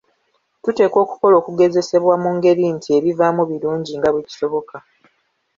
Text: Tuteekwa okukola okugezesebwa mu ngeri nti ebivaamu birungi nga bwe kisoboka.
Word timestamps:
Tuteekwa 0.63 0.99
okukola 1.05 1.35
okugezesebwa 1.37 2.13
mu 2.23 2.29
ngeri 2.35 2.63
nti 2.75 2.89
ebivaamu 2.97 3.41
birungi 3.51 3.91
nga 3.97 4.09
bwe 4.11 4.25
kisoboka. 4.27 4.77